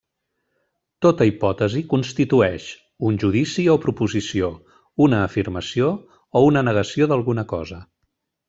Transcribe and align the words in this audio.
Tota 1.05 1.25
hipòtesi 1.29 1.83
constitueix, 1.91 2.65
un 3.09 3.21
judici 3.25 3.67
o 3.75 3.77
proposició, 3.85 4.49
una 5.09 5.21
afirmació 5.29 5.93
o 6.41 6.45
una 6.51 6.69
negació 6.71 7.11
d'alguna 7.13 7.47
cosa. 7.57 7.83